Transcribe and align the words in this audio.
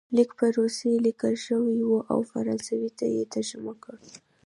لیک 0.15 0.29
په 0.39 0.45
روسي 0.57 0.91
لیکل 1.05 1.33
شوی 1.45 1.79
وو 1.83 1.99
او 2.11 2.19
په 2.23 2.27
فرانسوي 2.31 2.87
یې 3.15 3.23
ترجمه 3.33 3.73
کړ. 3.83 3.95